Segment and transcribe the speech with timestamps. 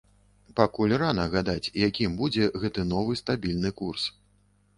[0.59, 4.09] Пакуль рана гадаць, якім будзе гэты новы стабільны курс.